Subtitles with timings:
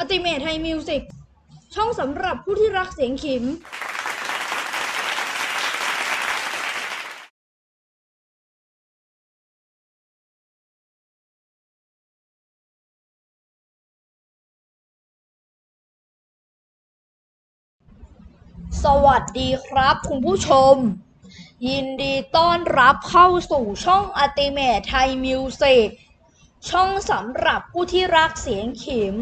[0.00, 1.02] อัติเมทไทยมิวสิก
[1.74, 3.44] ช่องสำหรับผู้ที่รักเสียงขิม
[18.84, 20.74] สวัสดีครับคุณผู้ชม
[21.68, 25.88] ยินดีต้อนรับเข้าสู่ช่อง Ultimate Thai Music
[26.70, 29.16] ช่องสำหรับผู้ที่รักเสียงขิม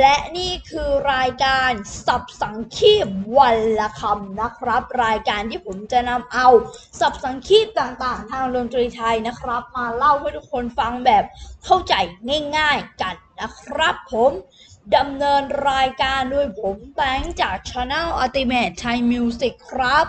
[0.00, 1.70] และนี่คือรายการ
[2.06, 6.48] สับสังคีบวันละคำนะครับ รายการที่ผมจะนำเอา
[7.00, 11.24] สับสังคีบต่างๆ ทางดนตรีไทยนะครับ มาเล่าให้ทุกคนฟังแบบ
[11.64, 11.94] เข้าใจ
[12.56, 14.32] ง่าย ๆกันนะครับผม
[14.96, 20.06] ดำเนินรายการด้วยผมแตงจาก Channel Ultimate Thai Music ครับ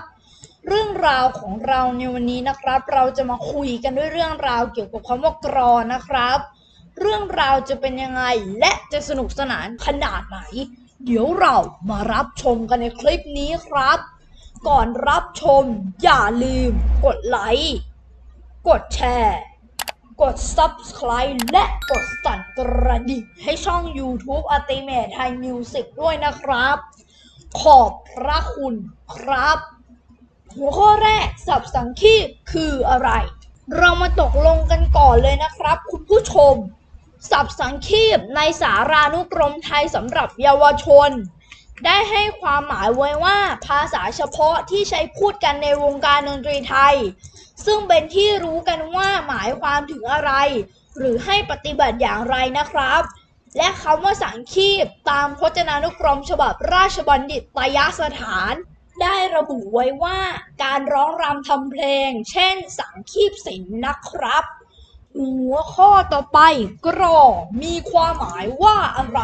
[0.68, 6.40] เรื่องราวของเราในวันนี้นะครับ เราจะมาคุยกันด้วยเรื่องราวเกี่ยวกับคำว่ากรอนะครับ
[7.00, 8.24] เรื่องราวจะเป็นยังไง
[8.60, 10.40] และจะสนุกสนานขนาดไหน
[11.06, 11.56] เดี๋ยวเรา
[11.90, 14.00] มารับชมกันในคลิปนี้ครับ
[14.68, 15.64] ก่อนรับชม
[16.04, 16.72] อย่าลืม
[17.06, 17.78] กดไลค์
[18.68, 19.40] กดแชร์
[20.22, 26.78] กด subscribe และกดสั่นกระดิ่งให้ช่อง YouTube Ultimate Thai Music ด้วยนะครับ
[27.62, 28.76] ขอบพระคุณ
[29.16, 29.58] ครับ
[30.56, 32.16] หัวข้อแรกสับสังคี
[32.52, 33.10] คืออะไร
[33.78, 36.56] เรามาตกลงกันก่อนเลยนะครับ คุณผู้ชม
[37.32, 41.12] สับสังคีบในสารานุกรมไทยสำหรับเยาวชน
[41.86, 46.96] ได้ให้ความหมายไว้ว่าภาษาเฉพาะที่ใช้พูดกันในวงการดนตรีไทย
[47.66, 50.32] ซึ่งเป็นที่รู้กันว่าหมายความถึงอะไร
[50.98, 53.02] หรือให้ปฏิบัติอย่างไรนะครับ
[53.58, 58.54] และคำว่าสังคีบตามพจนานุกรมฉบับราชบัณฑิตยสถาน
[59.02, 60.20] ได้ระบุไว้ว่า
[60.64, 64.44] การร้องรำทำเพลง เช่น สังคีบศิลป์นะครับ
[65.18, 66.40] หัวข้อต่อไป
[66.86, 67.20] กรอ
[67.64, 69.20] มีความหมายว่าอะไร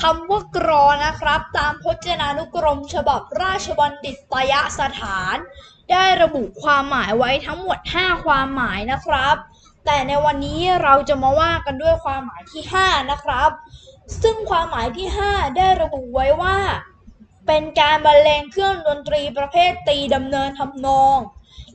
[0.00, 5.36] คำว่ากรอนะครับ ตามพจนานุกรมฉบับราชบัณฑิตยสถาน
[5.90, 9.36] ได้ระบุความหมายไว้ทั้งหมด 5 ความหมายนะครับ
[9.84, 13.50] แต่ในวันนี้เราจะมาว่ากันด้วยความหมายที่ 5 นะครับ
[14.22, 16.56] ซึ่งความหมายที่ 5 ได้ระบุไว้ว่า
[17.46, 21.18] เป็นการบรรเลงเครื่องดนตรีประเภทตีดำเนินทำนอง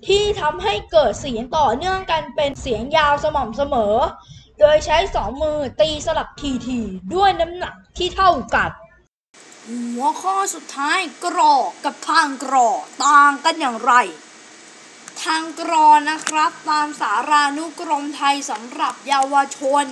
[0.06, 3.96] ที่ทำให้เกิดเสียงต่อเนื่องกันเป็นเสียงยาวสม่ำเสมอ
[4.59, 6.30] โดยใช้สองมือตีสลับ
[6.68, 8.72] ทีๆด้วยน้ำหนักที่เท่ากัน
[9.69, 12.69] หัวข้อสุดท้ายกรอกกับทางกรอ
[13.06, 13.94] ต่างกันอย่างไร
[15.24, 19.85] ทางกรอนะครับ ตามสารานุกรมไทยสำหรับเยาวชน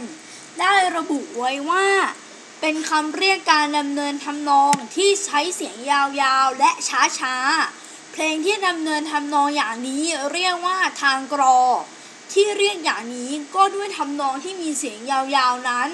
[0.59, 1.87] ได้ระบุไว้ว่า
[2.61, 6.71] เป็นคำเรียกการดำเนินทำนองที่ใช้เสียงยาวๆและ
[7.19, 7.84] ช้าๆ
[8.17, 11.59] เพลงที่ดำเนินทำนองอย่างนี้เรียกว่าทางกรอ
[12.33, 15.89] ที่เรียกอย่างนี้ก็ด้วยทำนองที่มีเสียงยาวๆนั้น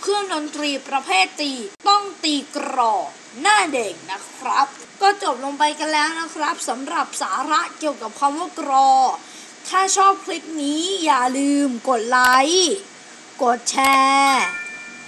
[0.00, 1.52] เครื่องดนตรีประเภทตี
[1.88, 2.94] ต้องตีกรอ
[3.40, 4.66] หน้าเด็กนะครับ
[5.02, 8.90] ก็จบลงไปกันแล้วนะครับสำหรับสาระเกี่ยวกับคำว่ากรอ
[9.68, 12.20] ถ้าชอบคลิปนี้อย่าลืมกดไล
[12.52, 12.74] ค์
[13.42, 13.76] กดแช
[14.10, 14.42] ร์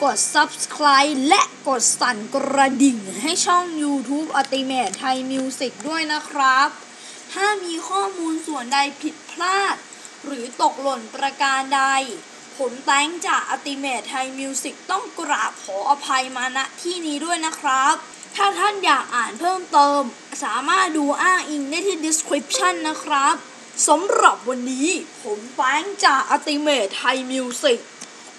[0.02, 6.68] กด subscribe และกดสั่นกระดิ่งให้ช่อง YouTube Ultimate Thai Music ด้วยนะครับ
[7.32, 9.76] ถ้ามีข้อมูลส่วนใดผิดพลาด
[10.24, 11.82] หรือตกหล่นประการใด
[12.56, 17.94] ผมแต้งจาก Ultimate Thai Music ต้องกราบขออภัยมาณที่นี้ด้วยนะครับ
[18.36, 20.00] ถ้าท่านอยากอ่านเพิ่มเติม
[20.44, 23.34] สามารถดูอ้างอิงได้ที่ description นะครับ
[23.88, 24.88] สำหรับวันนี้
[25.22, 27.78] ผมแป้งจาก Ultimate Thai Music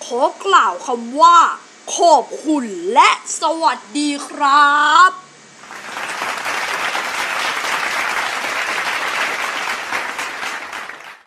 [0.05, 1.37] ขอกล่าวคำว่า
[1.97, 3.09] ขอบคุณและ
[3.41, 5.11] สวัสดีครับ